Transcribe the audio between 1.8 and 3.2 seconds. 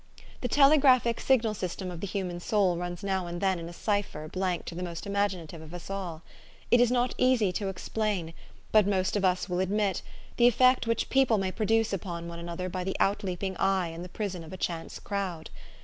of the human soul runs